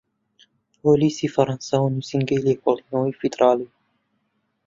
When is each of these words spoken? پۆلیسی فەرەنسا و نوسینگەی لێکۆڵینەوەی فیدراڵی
پۆلیسی 0.81 1.27
فەرەنسا 1.33 1.77
و 1.81 1.91
نوسینگەی 1.95 2.43
لێکۆڵینەوەی 2.45 3.17
فیدراڵی 3.19 3.69